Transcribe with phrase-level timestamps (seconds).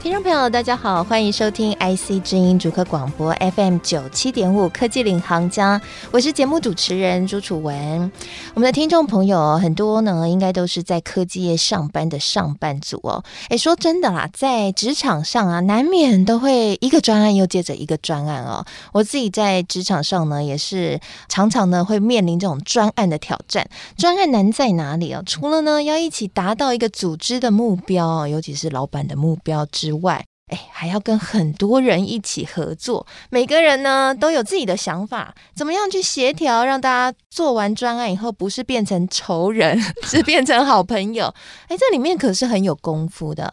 [0.00, 5.80] 听众朋友，大家好，欢迎收听 IC 之音主客广播 FM 九七点五科技领航家，
[6.12, 8.10] 我是节目主持人朱楚文。
[8.54, 13.24] 我们的听众朋友很多呢，应该都是在科技业上班的上班族哦。
[13.48, 18.64] 哎，说真的啦，在职场上啊，难免都会一个专案又接着一个专案哦。
[18.92, 23.68] 我自己在职场上呢，也是常常呢会面临这种专案的挑战。
[23.96, 25.24] 专案难在哪里哦？
[25.26, 41.32] 除了呢要一起达到一个组织的目标，尤其是老板的目标之之外，哎，还要跟很多人一起合作，每个人呢都有自己的想法，怎么样去协调，让大家做完专案以后不是变成仇人， 是变成好朋友？
[41.68, 43.52] 哎，这里面可是很有功夫的。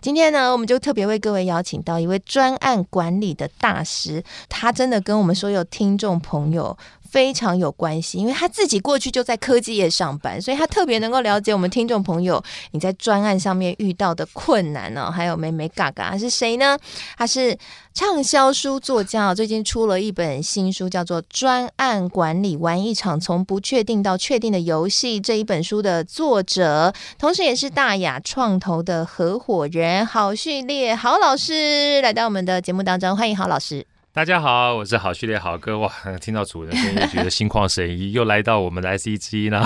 [0.00, 6.76] 今天呢，我们就特别为各位邀请到一位专案管理的大师，他真的跟我们所有听众朋友
[7.16, 16.04] 非常有关系，因为他自己过去就在科技业上班，所以他特别能够了解我们听众朋友你在专案上面遇到的困难呢、哦，还有眉眉角角。
[16.10, 16.76] 他是谁呢？
[17.16, 17.56] 他是
[17.94, 25.18] 畅销书作家，最近出了一本新书，叫做《专案管理：玩一场从不确定到确定的游戏》。
[25.24, 33.86] 这一本书的作者，同时也是大雅创投的合伙人郝旭烈郝老师，来到我们的节目当中，欢迎郝老师。
[34.16, 35.78] 大家好，我是好序列好哥。
[35.78, 39.60] 哇， 听到主人声音就觉得心旷神怡，又来到我们的 IC 之音了，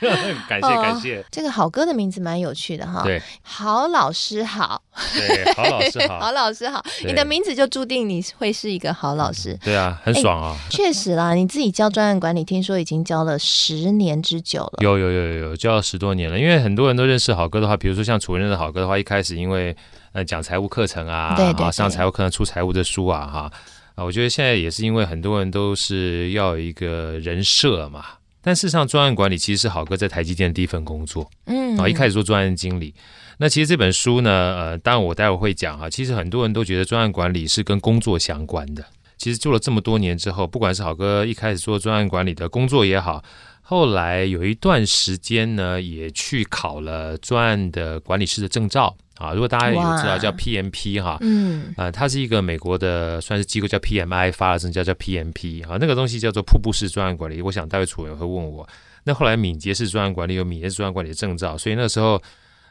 [0.46, 1.24] 感谢感谢。
[1.30, 4.82] 这个好哥的名字蛮有趣的哈，对，好老师好，
[5.14, 9.58] 对，好老师好， 好老师好，你的名字就注定你会是一个好老师。
[9.64, 10.54] 对啊，很爽啊。
[10.68, 14.74] 确实啦，你自己教专案管理，听说已经教了十年之久了。
[14.80, 16.38] 有有有有有，教了十多年了。
[16.38, 19.74] 因为很多人都认识好哥的话，比如说像楚文认识好哥的话，一开始因为
[20.12, 23.50] 呃讲财务课程啊，对对对，上财务课程出财务的书啊，哈。
[23.96, 28.04] 啊，我觉得现在也是因为很多人都是要有一个人设嘛，
[28.42, 32.94] 但事实上专案管理其实是好哥在台积电的第一份工作，嗯，啊，一开始做专案经理。
[33.38, 38.84] 那其实这本书呢，呃，当然我待会会讲哈，其实很多人都觉得专案管理是跟工作相关的。
[39.18, 43.24] 其实做了这么多年之后，不管是好哥一开始做专案管理的工作也好，
[43.68, 48.96] 后来有一段时间呢，也去考了专案的管理师的证照。
[49.16, 57.42] 啊，如果大家有知道叫 PMP 哈，嗯，啊，它是一个美国的算是机构叫 PMI 发了证叫叫 PMP 啊，那个东西叫做瀑布式专案管理。
[57.42, 58.68] 我想待会楚文会问我，
[59.02, 62.22] 那后来敏捷式专案管理有敏捷式专案管理的证照，所以那时候。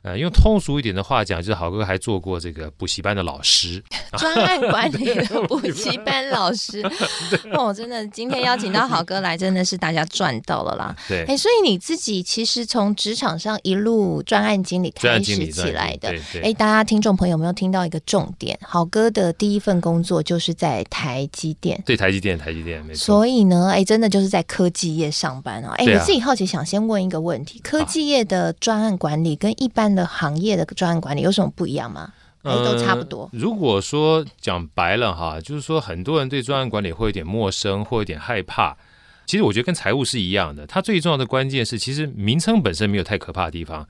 [0.01, 3.83] 呃，用通俗一点的话讲，就是好哥还做过这个补习班的老师，
[4.19, 6.81] 专案管理的补习班老师。
[7.53, 10.95] 哦，真的，今天邀请到好哥来，真的是大家赚到了啦。
[11.07, 16.13] 对，哎，所以你自己其实从职场上一路专案经理开始起来的。
[16.41, 18.57] 哎，大家听众朋友有没有听到一个重点？
[18.61, 21.81] 好哥的第一份工作就是在台积电。
[21.85, 23.05] 对，台积电，台积电，没错。
[23.05, 25.73] 所以呢，哎，真的就是在科技业上班啊。
[25.77, 32.13] 哎，我自己好奇，想先问一个问题：科技业的专案管理跟一般的行业的专案管理有什么不一样吗？
[32.45, 33.23] 哎，都差不多。
[33.23, 38.77] 呃，如果说讲白了哈，就是说很多人对专案管理会有点陌生，或有点害怕。
[39.25, 43.87] 其实我觉得跟财务是一样的，它最重要的关键是，其实名称本身没有太可怕的地方。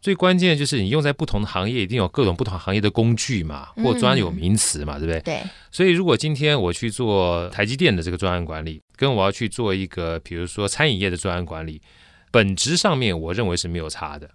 [0.00, 5.20] 最关键就是你用在不同的行业，一定有各种不同行业的工具嘛，或专有名词嘛，嗯，对不对？
[5.20, 5.42] 对。
[5.72, 11.82] 所以如果今天我去做台积电的这个专案管理，跟我要去做一个比如说餐饮业的专案管理，
[12.30, 14.30] 本质上面我认为是没有差的。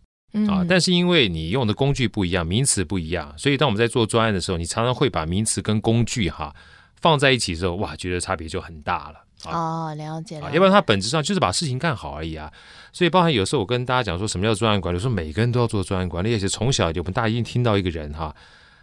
[0.50, 6.52] 啊，但是因为你用的工具不一样，名词不一样，所以当我们在做专案的时候，你常常会把名词跟工具哈
[7.00, 9.20] 放在一起之后，哇，觉得差别就很大了。
[9.46, 10.52] 哦，了解了。
[10.52, 12.52] 要不然它本质上就是把事情干好而已啊。
[12.92, 18.36] 所以包含有时候我跟大家讲说什么叫专案管理，说每个人都要做专案管理，而且从小我们大家一定听到一个人哈，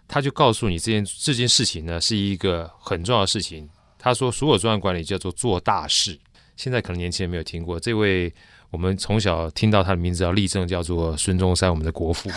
[0.06, 3.68] 他就告诉你这件这件事情呢是一个很重要的事情。
[3.98, 6.16] 他说所有专案管理叫做做大事。
[6.54, 8.32] 现在可能年轻人没有听过这位。
[8.70, 12.30] 我们从小听到他的名字叫立正，叫做孙中山，我们的国父。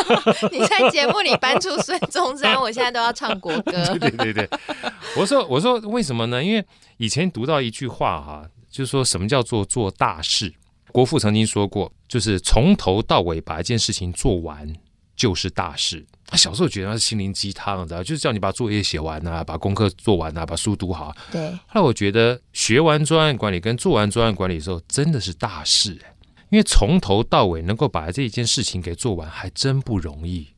[0.52, 3.72] 你在节目里搬出孙中山，我现在都要唱国歌。
[3.98, 4.48] 对对对，
[5.16, 6.44] 我说我说为什么呢？
[6.44, 6.64] 因为
[6.98, 10.52] 以前读到一句话哈，就是说什么叫做做大事。
[10.92, 14.74] 国父曾经说过，就是从头到尾把一件事情做完
[15.16, 16.06] 就是大事。
[16.30, 21.14] 他小时候觉得他是心灵鸡汤，你知道就是叫你把作业写完啊，把功课做完啊，把书读好。
[21.32, 21.50] 对。
[21.66, 25.92] 后来我觉得学完专案管理跟做完专案管理的时候，真的是大事，
[26.50, 30.48] 因为从头到尾能够把这一件事情给做完，还真不容易。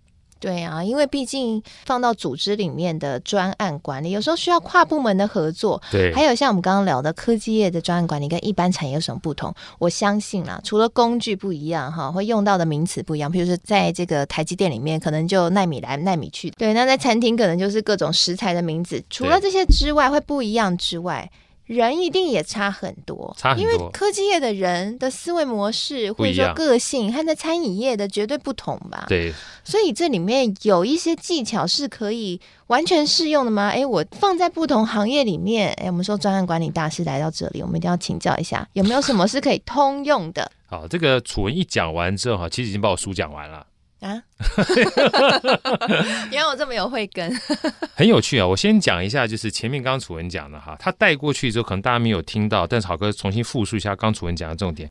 [0.41, 5.81] 对啊，因为毕竟放到组织里面的专案管理，有时候需要跨部门的合作。
[5.91, 9.55] 对，还有像我们刚刚聊的科技业的专案管理，跟一般产业有什么不同？
[9.79, 13.31] 我相信啦，除了工具不一样哈，会用到的名词不一样。
[13.31, 16.51] 比如说，在这个台积电里面，可能就奈米来奈米去。
[16.53, 19.03] 对，那在餐厅可能就是各种食材的名字。
[19.11, 21.31] 除了这些之外，会不一样之外。
[21.70, 29.05] 人一定也差很多，差很多，因为科技业的人的思维模式或者说个性，和在餐饮业的绝对不同吧？
[29.08, 29.32] 对，
[29.62, 33.69] 所以这里面有一些技巧是可以完全适用的吗？
[33.69, 40.50] 哎，我放在不同行业里面，哎，我们说专案管理大师来到这里，我们一定要请教一下，有没有什么是可以通用的？
[40.67, 43.64] 好，这个楚文一讲完之后，哈，其实已经把我书讲完了。
[44.00, 44.23] 啊，
[46.32, 47.31] 原来我这么有慧根，
[47.94, 48.47] 很有趣啊！
[48.47, 54.88] 我先讲一下，就是前面刚刚楚文讲的哈，他带过去之后，可能大家没有听到，但是好哥重新复述一下刚楚文讲的重点。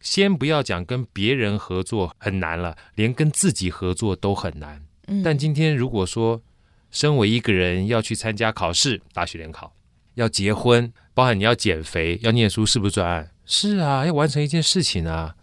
[0.00, 4.82] 先不要讲跟别人合作很难了，连跟自己合作都很难。
[5.06, 6.42] 嗯，但今天如果说
[6.90, 9.72] 身为一个人要去参加考试，大学联考，
[10.14, 13.30] 要结婚，包含你要减肥，要念书，是不是专案？
[13.46, 15.36] 是啊，要完成一件事情啊。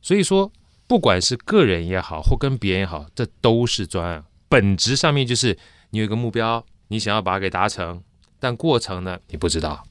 [0.00, 0.52] 所以说。
[0.90, 4.24] 不管是个人也好，或跟别人也好，这都是专案。
[4.48, 5.56] 本质上面就是
[5.90, 8.02] 你有一个目标，你想要把它给达成，
[8.40, 9.84] 但过程呢，你不知道。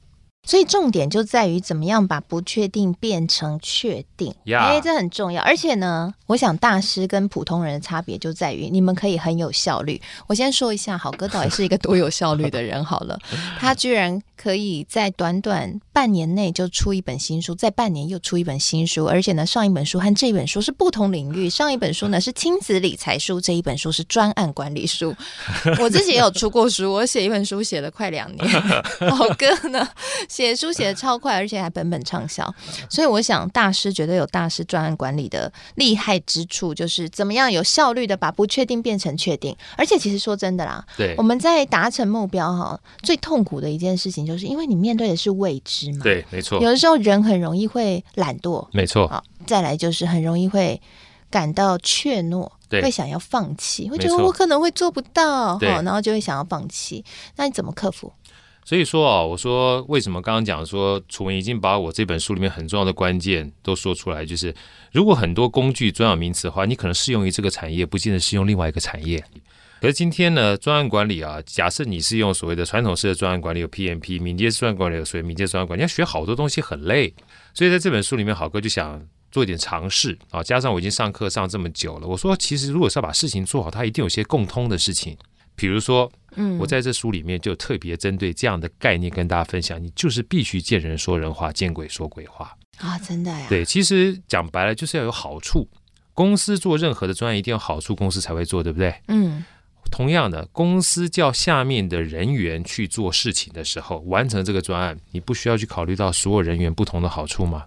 [0.46, 5.42] 所以重点就在于怎么样把不确定变成确定，哎这很重要。
[5.42, 10.00] 而且呢，我想大师跟普通人的差别就在于，你们可以很有效率。
[10.26, 12.82] 我先说一下，好哥到底是一个多有效率的人。
[12.84, 13.18] 好了，
[13.60, 21.50] 他居然可以在短短半年内就出一本新书，在半年又出一本新书，而且呢，上一本书和这一本书是不同领域。
[21.50, 25.14] 上一本书呢是亲子理财书，这一本书是专案管理书。
[25.78, 28.48] 我自己也有出过书，我写一本书写了快两年。
[29.12, 29.86] 好哥呢？
[30.26, 32.50] 写书写的超快，而且还本本畅销，
[32.88, 39.54] 所以我想大师绝对有大师专案管理的厉害之处，就是怎么样有效率的把不确定变成确定。
[39.76, 46.60] 而且其实说真的啦，对，我们在达成目标哈，最痛苦的一件事情就是因为你面对的是未知嘛，对，没错。
[46.60, 49.06] 有的时候人很容易会懒惰，没错。
[49.08, 50.80] 好，再来就是很容易会
[51.30, 57.04] 感到怯懦，对，会想要放弃，会觉得我可能会做不到，好，然后就会想要放弃。
[57.36, 58.12] 那你怎么克服？
[58.64, 64.54] 所以说啊，我说为什么刚刚讲说楚文已经把我这本书里面很重要的关键都说出来，就是
[64.92, 69.24] 如果很多工具专有名词的话，你可能适用于这个产业，不见得适用另外一个产业。
[69.80, 77.14] 可是今天呢，专案管理啊，假设你是用所谓的传统式的专案管理，有 PMP，敏捷专案管理有所谓敏捷专案管理，你要学好多东西很累。
[77.54, 85.16] 所以在这本书里面，好哥就想做一点尝试啊，加上我已经上课上这么久了，我说其实如果是要把事情做好，它一定有些共通的事情。
[85.56, 92.98] 比如说，嗯，我在这书里面就特别针对这样的概念跟大家分享，你就是必须见人说人话，见鬼说鬼话啊！
[92.98, 93.46] 真的呀？
[93.48, 95.68] 对，其实讲白了就是要有好处。
[96.12, 98.94] 公司做任何的专案一定要好处，公司才会做，对不对？
[99.08, 99.42] 嗯。
[99.90, 107.64] 同样的，公司叫下面的人员去做事情的时候，完成这个专案，你不需要去考虑到所有人员不同的好处吗？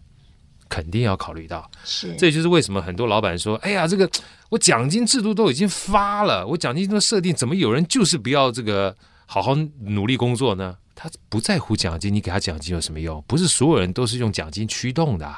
[0.69, 4.10] 肯定要考虑到，是，这就是为什么很多老板说：“哎呀，这个
[4.50, 8.95] 我奖金制度都已经发了，我奖金都设定，怎么有人就是不要这个
[9.27, 10.77] 好好努力工作呢？
[10.95, 13.24] 他不在乎奖金，你给他奖金有什么用？
[13.27, 15.31] 不是所有人都是用奖金驱动的。”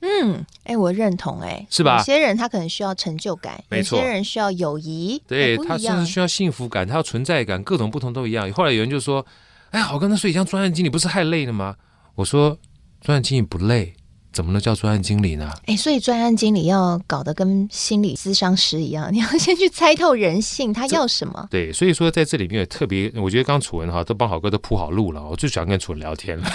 [0.00, 1.98] 嗯，哎，我认同，哎，是吧？
[1.98, 8.50] 有些人他可能需要成就感，没错，有些人需要友谊，对，他甚至需要幸福感，他要存在感，各种不同都一样。
[8.52, 9.24] 后来有人就说
[9.70, 11.74] ：“哎，好哥，那所以像专案经理不是太累了吗？”
[12.14, 12.56] 我说
[13.02, 13.94] ：“专案经理不累。”
[14.38, 15.52] 怎么能叫专案经理呢？
[15.66, 21.48] 哎，所以专案经理要搞得跟心理咨商师一样， 你要先去猜透人性，他要什么？
[21.50, 26.48] 对，所以说在这里面也特别，我觉得刚楚文哈都帮好哥都铺好路了，我最喜欢跟楚文聊天了。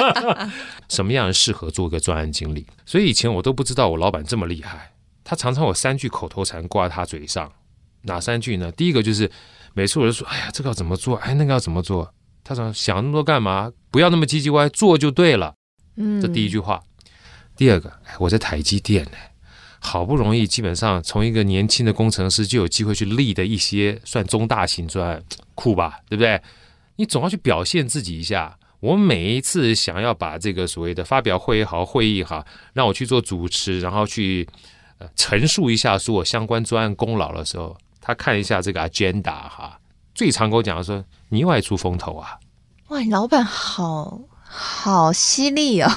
[0.90, 2.66] 什么样人适合做一个专案经理？
[2.84, 4.92] 所以以前我都不知道我老板这么厉害，
[5.24, 7.50] 他常常有三句口头禅挂在他嘴上，
[8.02, 8.70] 哪三句呢？
[8.72, 9.30] 第一个就是
[9.72, 11.16] 每次我就说，哎呀，这个要怎么做？
[11.16, 12.12] 哎，那个要怎么做？
[12.44, 13.72] 他说想那么多干嘛？
[13.90, 15.54] 不要那么唧唧歪，做就对了。
[15.96, 16.82] 嗯，这第一句话。
[17.58, 19.18] 第二个，我在台积电呢，
[19.80, 25.24] 好不容易基本上从一个年轻的工程师就有机会去立的一些算中大型专案，
[25.56, 26.40] 酷吧，对不对？
[26.94, 28.56] 你总要去表现自己一下。
[28.78, 34.48] 我每一次想要把这个所谓的发表会也好，会议哈，让我去做主持，然后去
[34.98, 39.76] 呃陈述一下说我相关专案功劳的时候，他看一下这个 agenda 哈，
[40.14, 42.38] 最常跟我讲的说你又爱出风头啊！
[42.86, 45.90] 哇，你老板好好犀利哦。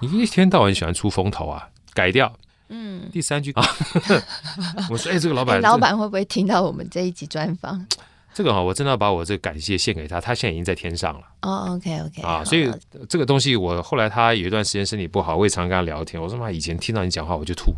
[0.00, 1.68] 你一天到晚喜欢出风头啊？
[1.92, 2.32] 改掉。
[2.68, 3.64] 嗯，第三句啊，
[4.90, 7.84] 我说，哎，这个老板，欸、老板会不会听到我们这一集专访？
[8.34, 11.22] 这个哈，我真的要把我这个感谢献给他，他现在已经在天上了。
[11.42, 12.70] 哦，OK，OK，啊，所以
[13.08, 16.22] 这个东西，我后来他有一段时间身体不好，我也常跟他聊天。
[16.22, 17.72] 我说妈，以前听到你讲话我就吐，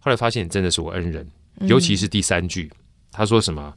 [0.00, 1.28] 后来发现你真的是我恩人，
[1.60, 2.78] 尤其是第三句，嗯、
[3.12, 3.74] 他说什么？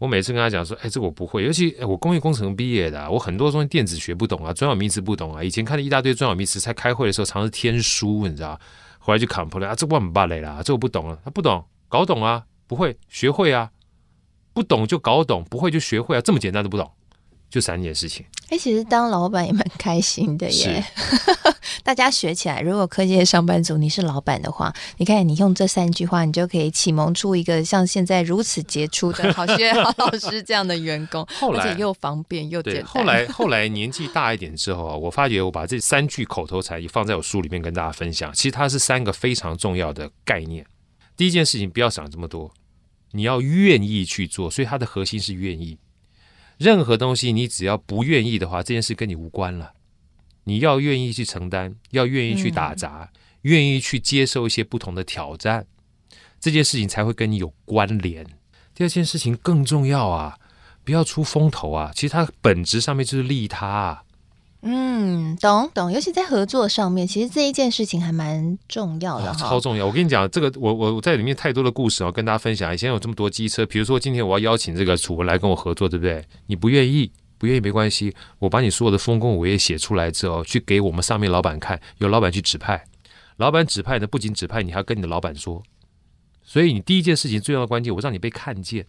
[0.00, 5.44] 我每次跟他讲说，哎，这我不会，尤其我工业工程毕业的，我很多东西电子学不懂啊，专有名词不懂啊。
[5.44, 8.58] 以前看了一大堆专有名词，在开会的时候常是天书，你知道？
[8.98, 11.18] 后来就扛破了啊，这我很巴雷啦，这我不懂啊。
[11.22, 13.70] 他不懂，搞懂啊，不会学会啊，
[14.54, 16.90] 不懂就搞懂，不会就学会啊，这么简单都不懂。
[17.50, 18.24] 就三件事情。
[18.48, 20.84] 哎，其实当老板也蛮开心的耶。
[21.82, 32.84] 大家学起来，如果科技的上班族你是老板的话，你看你用这三句话，你就可以启蒙出一个像现在如此杰出的好学好老师这样的员工， 后来而且又方便又简单。
[32.84, 38.32] 后来后来年纪大一点之后啊，我发觉我把这三句口头禅也放在我书里面跟大家分享。
[38.32, 40.64] 其实它是三个非常重要的概念。
[41.16, 42.50] 第一件事情，不要想这么多，
[43.12, 45.78] 你要愿意去做，所以它的核心是愿意。
[46.60, 49.72] 任何东西，你只要不愿意的话，这件事跟你无关了。
[50.44, 53.10] 你要愿意去承担，要愿意去打杂，
[53.42, 55.66] 愿意去接受一些不同的挑战，
[56.38, 58.26] 这件事情才会跟你有关联。
[58.74, 60.38] 第二件事情更重要啊，
[60.84, 61.90] 不要出风头啊。
[61.94, 64.02] 其实它本质上面就是利他啊。
[64.62, 69.86] 嗯，懂懂，尤其在合作上面，其实这一件事情还蛮重要的，哦，超重要。
[69.86, 72.72] 我跟你讲，这个我我我在里面太多的故事要跟大家分享。
[72.74, 76.22] 以前有这么多机车，比如说今天我要邀请这个楚文来跟我合作，对不对？
[76.46, 82.84] 你不愿意，不愿意没关系，我把你所有的丰功伟业写出来之后，去给我们上面老板看，由老板去指派。
[83.38, 85.62] 老板指派呢，不仅指派，你还要跟你的老板说。
[86.44, 88.84] 所以你第一件事情最重要的关键，我让你被看见。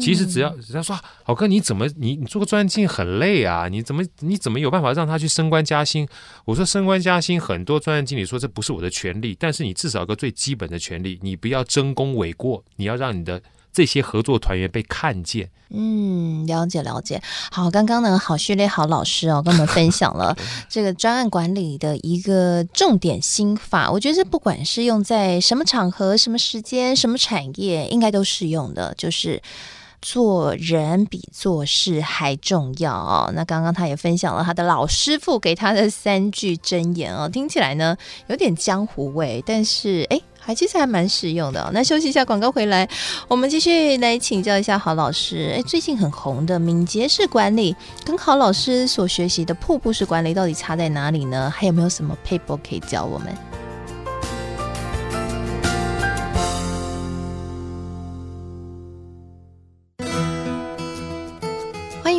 [0.00, 3.68] 其实只要人家说好哥，你怎么你你做个专案经理很累啊？
[3.68, 6.08] 你怎么你怎么有办法让他去升官加薪？
[6.46, 13.42] 我说升官加薪，很多专案经理说这不是我的权利，但是你至少有个最基本的权利，你不要争功诿过，你要让你的
[13.78, 15.48] 这些合作团员被看见。
[15.70, 17.22] 嗯，了解了解。
[17.52, 20.36] 好，刚刚呢，好序列好老师哦，跟我们分享了
[20.68, 23.88] 这个专案管理的一个重点心法。
[23.88, 29.40] 我觉得不管是用在什么场合、什么时间、什么产业，应该都适用的，就是。
[30.00, 33.32] 做人比做事还重要哦。
[33.34, 37.96] 那刚刚他也分享了他的老师傅给他的三句箴言哦，听起来呢
[38.28, 41.70] 有点江湖味，但是哎，还其实还蛮实用的哦。
[41.74, 42.88] 那休息一下，广告回来，
[43.28, 45.52] 我们继续来请教一下郝老师。
[45.54, 51.52] 哎，最近很红的敏捷式管理，跟郝老师所学习的瀑布式管理到底差在哪里呢？
[51.54, 53.67] 还有没有什么撇步可以教我们？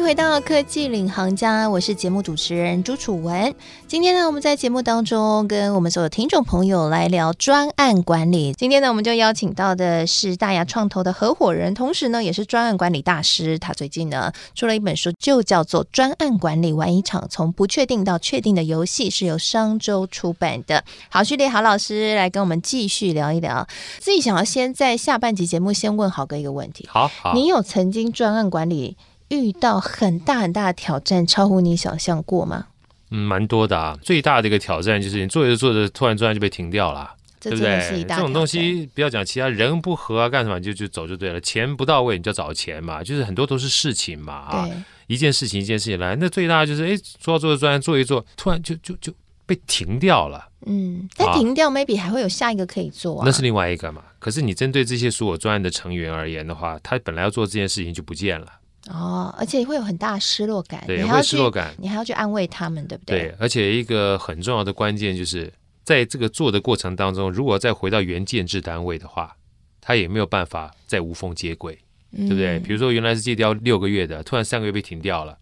[0.09, 3.53] 回到科技领航家，我是节目主持人朱楚文。
[3.87, 8.51] 今天呢，我们在节目当中跟我们所有听众朋友来聊专案管理。
[8.53, 13.59] 今天呢，我们就邀请到的是大牙创投的合伙人，同时呢，也是专案管理大师。
[13.59, 20.83] 他最近呢出了一本书，就叫做《专案管理玩一场：从不确定到确定的游戏》，是由商周出版的。
[21.11, 23.67] 郝旭烈郝老师来跟我们继续聊一聊。
[23.99, 28.97] 自己想要先在下半集节目先问郝哥一个问题：好，你有曾经专案管理？
[29.29, 32.67] 遇到很大很大的挑战，超乎你想象过吗？
[33.11, 33.97] 嗯，蛮多的啊。
[34.01, 38.05] 最大的一个挑战就是你做着做着，突然突然就被停掉了，对不对？
[38.07, 41.41] 这种东西不要讲其他人不和啊，干什么就就走就对了。
[41.41, 44.69] 钱不到位，你就找钱嘛，就是很多都是事情嘛啊。
[45.07, 49.11] 一件事情一件事情来，那最大的就是哎，做着做着专案做一做，突然就就就
[49.45, 50.47] 被停掉了。
[50.67, 53.23] 嗯，但停掉、啊、maybe 还会有下一个可以做啊。
[53.25, 54.03] 那是另外一个嘛。
[54.19, 58.47] 可是你针对这些所有专案的成员而言的话，他本来要做这件事情就不见了。
[58.87, 63.19] 哦，而且会有很大的失落感，对，会失落感，你还要去安慰他们，对不对？
[63.19, 65.51] 对，而且一个很重要的关键就是，
[65.83, 69.35] 在这个做的过程当中，如果再回到原建制单位的话，
[69.81, 71.77] 他也没有办法再无缝接轨，
[72.15, 72.57] 对不对？
[72.57, 75.37] 嗯、比如说原来是借调六个月的，突然三个月被停掉了，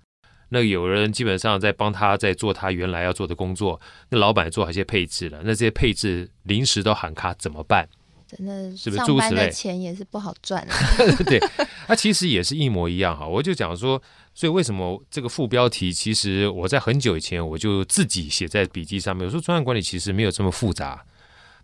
[0.49, 3.79] 那有人基本上在帮他在做他原来要做的工作，
[4.09, 7.87] 那老板做好一些配置了，那这些配置临时都喊卡怎么办？
[8.27, 10.75] 真的是上班的钱也是不好赚啊。
[11.25, 11.39] 对，
[11.87, 13.25] 那其实也是一模一样哈。
[13.25, 14.01] 我就讲说，
[14.33, 19.25] 所以为什么这个副标题，其实我在很久以前我就自己写在笔记上面。
[19.25, 21.05] 我说专案管理其实没有这么复杂，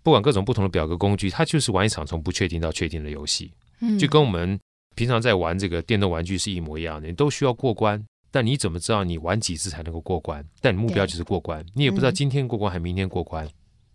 [0.01, 3.51] 不管各种不同的表格工具，它就是玩一场从不确定到确定的游戏。
[3.81, 4.57] 嗯，就跟我们
[4.95, 8.01] 平常在玩这个电动玩具是一模一样的，你都需要过关，
[8.31, 10.45] 但你怎么知道你玩几次才能够过关？
[10.61, 13.45] 但你目标就是过关，你也不知道今天过关还明天过关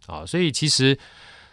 [0.07, 0.27] 啊。
[0.27, 0.99] 所以其实。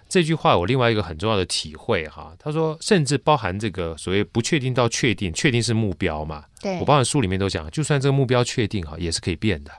[0.07, 6.45] 这句话我另外一个很重要的体会哈，他说甚至包含这个所谓不确定到确定，确定是目标嘛？
[6.61, 9.71] 对，我包含书里面都讲，就算这个目标确定哈，也是可以变的。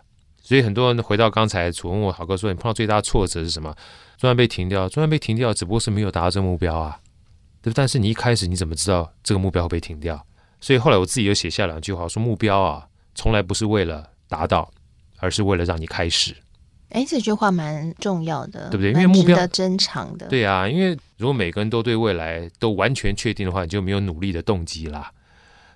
[0.42, 3.74] 所以很多人回到刚才楚文问我郝哥说，你碰到最大的挫折是什么？
[4.18, 7.00] 专案被停掉，专案被停掉，只不过是没有达到这个目标啊，
[7.62, 7.74] 对不？
[7.74, 10.24] 但是你一开始你怎么知道这个目标会被停掉？
[10.60, 14.70] 所以后来我自己又写下两句话，说目标啊，从来不是为了达到，
[15.18, 16.34] 而是为了让你开始。
[16.90, 18.92] 哎，这句话蛮重要的，对不对？
[18.92, 25.10] 因为目标的珍藏的，对啊，因为如果每个人都对未来都完全确定的话，你就没有努力的动机啦。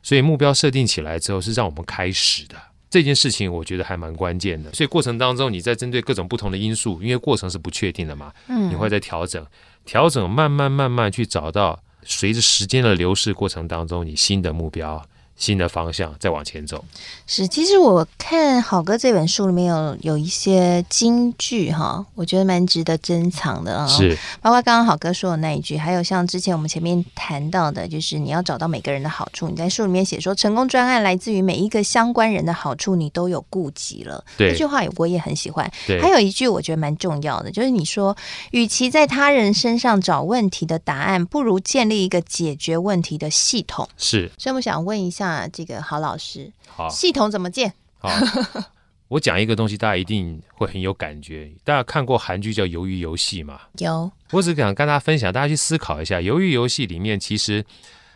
[0.02, 2.56] 所以目标设定起来之后，是让我们开始的
[2.88, 4.72] 这件事情，我觉得还蛮关键的。
[4.72, 9.44] 所以过程当中，你在针对各种不同的因素，因为过程是不确定的嘛，嗯，你会在调整、
[9.84, 15.04] 调整，慢慢慢慢去找到，随着时间的流逝过程当中，你新的目标。
[15.40, 16.84] 新的方向再往前走，
[17.26, 17.48] 是。
[17.48, 23.86] 其实我看好哥这本书里面有有一些金句哈，我觉得蛮值得珍藏的啊。
[23.86, 29.48] 是，包括刚刚好哥说的那一句，还有像之前我们前面谈到的，就是你要找到每个人的好处。
[29.48, 34.22] 你在书里面写说，成功专案来自于每一个相关人的好处，你都有顾及了。
[34.36, 35.72] 对，这句话我也很喜欢。
[35.86, 38.14] 对，还有一句我觉得蛮重要的，就是你说，
[38.50, 43.88] 与其在他人身上找问题的答案，不如建立一个解决问题的系统。
[43.96, 44.30] 是。
[44.36, 45.29] 所以我想问一下。
[45.30, 47.72] 啊，这个郝老师，好，系统怎么建？
[47.98, 48.10] 好，
[49.08, 51.50] 我讲一个东西，大家一定会很有感觉。
[51.64, 53.60] 大家看过韩剧叫《鱿鱼游戏》吗？
[53.78, 54.10] 有。
[54.30, 57.64] 我只想跟大家分享，大家去思考一下，《鱿鱼游戏》里面其实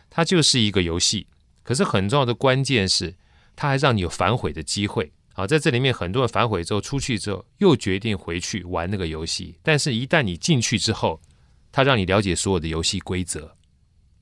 [0.09, 1.27] 它就是一个游戏，
[1.63, 3.15] 可是很重要的关键是，
[3.55, 5.11] 它还让你有反悔的机会。
[5.33, 9.59] 好，在这里面很多人反悔之后出去之后，又决定回去玩那个游戏。
[9.61, 11.19] 但是，一旦你进去之后，
[11.73, 13.53] 它让你了解所有的游戏规则，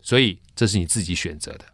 [0.01, 1.65] 所以这是你自己选择的。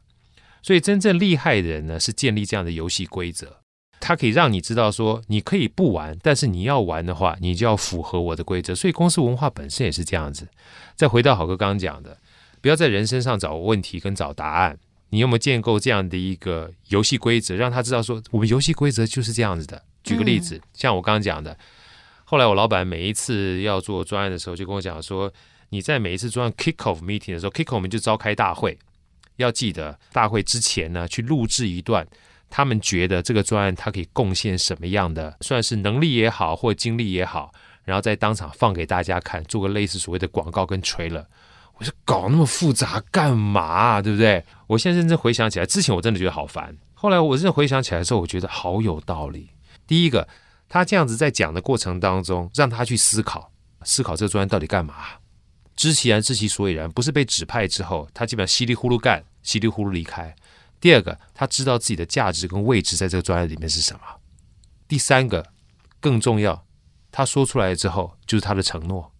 [0.61, 3.57] 所以真正厉害的人呢，是建立这样的游戏规则，
[3.99, 8.75] 它可以让你知道说，你可以不玩，但是你要玩的话，你就要符合我的规则。
[8.75, 10.47] 所以公司文化本身也是这样子。
[10.95, 12.17] 再回到好哥刚刚讲的，
[12.61, 14.77] 不要在人身上找问题跟找答案，
[15.09, 19.81] 你有没有建构这样的一个游戏规则，让他知道说，我们游戏规则就是这样子的。
[20.03, 21.57] 举个例子，嗯、像我刚刚讲的，
[22.25, 25.31] 后来我老板每一次要做专案的时候，就跟我讲说，
[25.69, 28.77] 你在每一次专案 kick off meeting 的时候，kick off 我们就召开大会。
[29.39, 32.05] 要记得大会之前呢，去录制一段
[32.49, 37.51] 他们觉得这个专案它可以贡献什么样的，算是能力也好，或精力也好，
[37.83, 41.25] 然后在当场放给大家看，做个类似所谓的广告跟 trailer。
[41.77, 44.01] 我说搞那么复杂干嘛？
[44.01, 44.43] 对不对？
[44.67, 46.75] 我现在认真回想起来，之前我真的觉得好烦。
[46.93, 49.49] 后来我认真回想起来的时候，我觉得好有道理。
[49.87, 50.27] 第一个，
[50.67, 53.49] 他这样子在讲的过程当中，让他去思考，
[53.83, 54.93] 思考这个专案到底干嘛。
[55.77, 60.35] 知其然，知其所以然，不是被指派之后，他基本上稀里糊涂干，稀里糊涂离开。
[60.79, 63.99] 第二个，他知道自己的价值跟位置在这个专业里面是什么。
[64.87, 65.45] 第三个，
[65.99, 66.65] 更重要，
[67.11, 69.11] 他说出来之后就是他的承诺。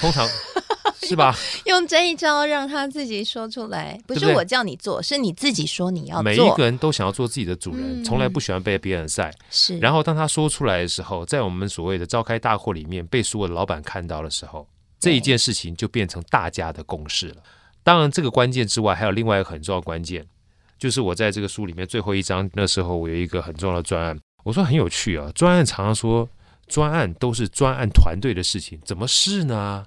[0.00, 0.28] 通常
[1.02, 1.36] 是吧？
[1.66, 6.22] 用这一招让他自己说出来，不是我叫你做，对对，是你自己说你要做。
[6.22, 9.32] 每一个人都想要做自己的主人，嗯、从来不喜欢被别人晒。
[9.50, 9.78] 是。
[9.78, 14.66] 然后当他说出来的时候，在我们所谓的召开大会里面，被所有的老板看到的时候。
[14.98, 17.36] 这一件事情就变成大家的共识了。
[17.84, 20.26] 当然，这个关键之外，还有另外一个很重要的关键，
[20.78, 25.30] 就是我在这个书里面最后一章，那时候我有一个很重要的专案，我说很有趣啊。
[25.34, 26.26] 专案常常说
[26.66, 29.84] 专案都是专案团队的事情，怎么是呢？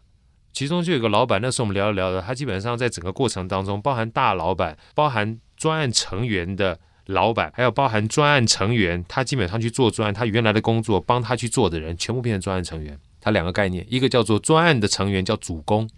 [0.53, 12.99] 其中就有个老板，那时候我们聊着聊着，他基本上在整个过程当中，包含大老板，包含专案成员的老板，还有包含专案成员，他基本上去做专案，他原来的工作帮他去做的人，全部变成专案成员。
[13.19, 15.89] 他两个概念，一个叫做专案的成员叫主攻，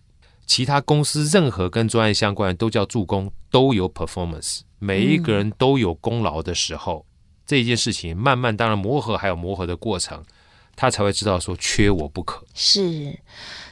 [0.50, 7.14] 其他公司任何跟专案相关的都叫助攻，都有 performance，每一个人都有功劳的时候，嗯、
[7.46, 10.24] 这件事情慢慢当然磨合还有磨合的过程，
[10.76, 12.44] 他才会知道说缺我不可。
[12.56, 13.20] 是，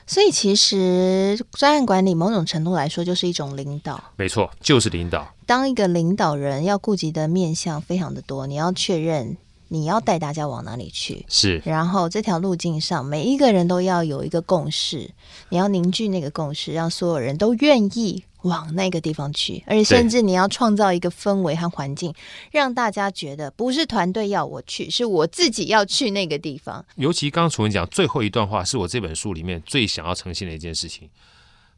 [0.05, 5.33] 所以其实专案管理某种程度来说就是一种领导，没错，就是领导。
[5.47, 9.35] 当一个领导人要顾及的面向非常的多，你要确认。
[9.69, 11.25] 你要带大家往哪里去？
[11.27, 15.11] 是，然后这条路径上，每一个人都要有一个共识，
[15.49, 22.13] 你要凝聚那个共识，让所有人都愿意往那个地方去，而且甚至你要创造一个氛围和环境，
[22.51, 26.85] 让大家觉得不是团队要我去，是我自己要去那个地方。
[26.95, 31.09] 尤其刚刚楚文讲最后一段话，是我这本书里面最想要呈现的一件事情。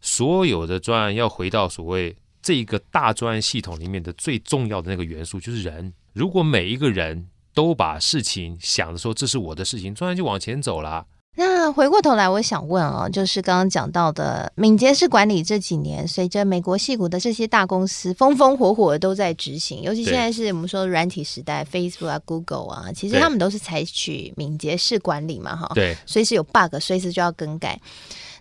[0.01, 5.91] 所有的专案要回到所谓这一个大专案系统里面的最重要的那个元素，就是人。
[6.13, 11.05] 如果每一个人都把事情想着说，这是我的事情，突然就往前走了。
[11.35, 27.79] 那回过头来，我想问哦，就是刚刚讲到的敏捷式管理这几年，随着美国戏股的这些大公司风风火火的都在执行，尤其现在是我们说软体时代，Facebook 啊、Google 啊，其实他们都是采取敏捷式管理嘛，哈，对，随时有 bug，随时就要更改。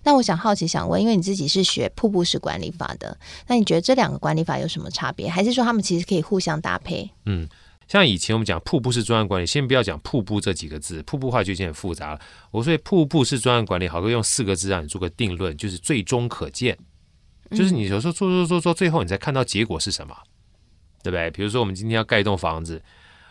[0.03, 3.17] 那我想好奇想问，因为你自己是学瀑布式管理法的，
[3.47, 5.29] 那你觉得这两个管理法有什么差别？
[5.29, 7.09] 还是说他们其实可以互相搭配？
[7.27, 7.49] 嗯。
[7.89, 12.21] 像以前我们讲瀑布式专案管理，先不要讲瀑布这几个字，瀑布化就已经很复杂了。
[12.51, 16.79] 我说瀑布式专案管理，好哥用四个字让你做个定论，就是最终可见，
[17.53, 20.15] 就是你有时候做做做做，最后你才看到结果是什么，
[21.03, 21.31] 对不对？
[21.31, 22.83] 比如说我们今天要盖一栋房子，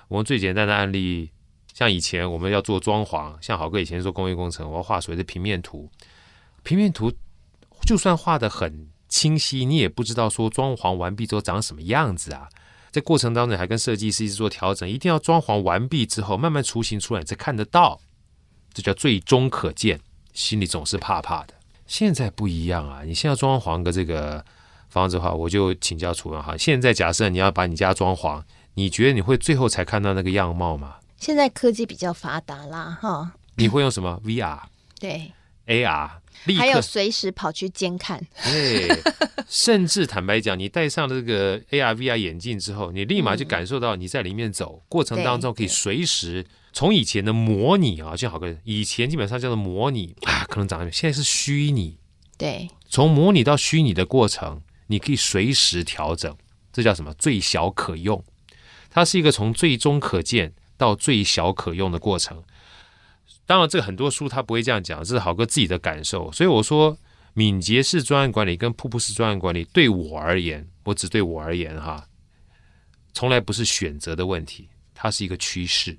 [0.07, 1.29] 我们最简单的案例，
[1.75, 5.87] 像以前我们要做装潢，像好哥以前做工业工程，我要画所谓的平面图，
[6.63, 7.13] 平面图
[7.81, 12.49] 就算画的很清晰，你也不知道说装潢完毕之后长什么样子啊。
[12.97, 18.01] 在过程当中还跟设计师一直做调整，一定要装潢完毕之后，慢慢雏形出来，你才看得到，
[18.73, 19.99] 这叫最终可见。
[20.33, 21.53] 心里总是怕怕的。
[21.85, 23.03] 现在不一样啊！
[23.05, 24.43] 你现在装潢个这个
[24.89, 26.57] 房子的话，我就请教楚文哈。
[26.57, 28.41] 现在假设你要把你家装潢，
[28.73, 30.95] 你觉得你会最后才看到那个样貌吗？
[31.17, 33.33] 现在科技比较发达啦，哈。
[33.55, 34.59] 你会用什么 VR？
[34.99, 35.31] 对
[35.67, 36.09] ，AR。
[36.55, 38.87] 还有随时跑去监看，对，
[39.49, 51.97] 甚至坦白讲，你戴上了这个 AR、VR 眼镜之后，你立马就感受到你在里面走、嗯、过程当中可以随时从以前的模拟啊，就好个以前基本上叫做模拟啊，可能长得现在是虚拟，
[52.37, 56.35] 对，从模拟到虚拟的过程，你可以随时调整，
[56.71, 57.13] 这叫什么？
[57.15, 58.23] 最小可用，
[58.89, 62.43] 它是一个从最终可见到最小可用的过程。
[63.47, 66.29] 当然，这个很多书他不会这样讲，这是好哥自己的感受。
[66.31, 66.95] 所以我说，
[67.33, 72.07] 敏捷式专案管理跟瀑布式专案管理，对我而言，我只对我而言哈，
[73.13, 75.97] 从来不是选择的问题，它是一个趋势。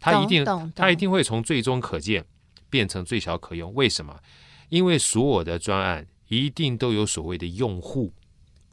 [0.00, 2.24] 它一定，它一定会从最终可见
[2.70, 3.72] 变成最小可用。
[3.74, 4.18] 为什么？
[4.70, 8.12] 因为所有的专案一定都有所谓的用户，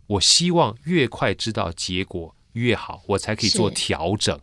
[0.08, 4.40] 我希望越快知道结果越好，我才可以做调整，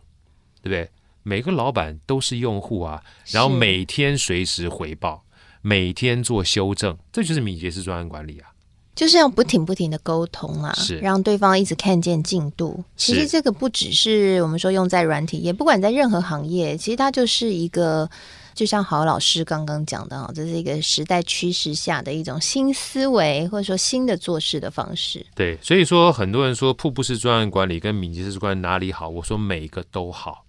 [0.61, 0.89] 对不对？
[1.27, 5.25] 每个老板都是用户啊，然后每天随时回报，
[5.61, 8.47] 每天做修正，这就是敏捷式专案管理啊，
[8.95, 12.81] 就是要不停不停的沟通啊，是让对方一直看见进度。
[12.95, 18.09] 其实这个不只是我们说用在软体，也不管在任何行业，其实它就是一个，
[18.53, 25.25] 就像郝老师刚刚讲的啊，这是一个时代趋势下的一种新思维，或者说新的做事的方式。
[25.35, 29.09] 对，所以说很多人说瀑布式专案管理跟敏捷式管理哪里好？
[29.09, 30.45] 我说每一个都好。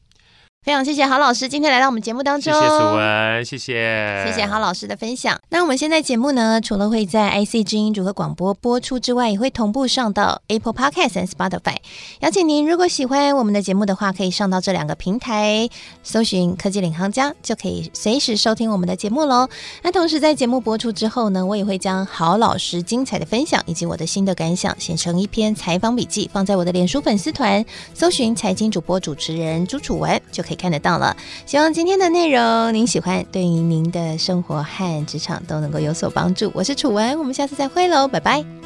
[0.64, 5.38] 非常谢谢郝老师今天来到我们节目当中，谢谢楚文，谢谢，谢谢郝老师的分享。
[5.48, 11.76] 那我们现在节目呢，除了会在 IC 之音组合广播播出之外，也会同步上到 Apple Podcast 和 Spotify。
[12.20, 15.66] 邀请您，如果喜欢我们的节目的话，可以上到这两个平台，
[16.02, 19.48] 搜寻“科技领航家”，就可以随时收听我们的节目喽。
[19.82, 30.58] 那同时在节目播出之后呢，我也会将郝老师精彩的分享以及我的新的感想写成一篇采访笔记，放在我的脸书粉丝团，搜寻“财经主播主持人朱楚文”就可以。
[30.58, 36.50] 看得到了，希望今天的内容您喜欢，对于您的生活和职场都能够有所帮助。
[36.52, 38.57] 我是楚文，我们下次再会喽，拜拜。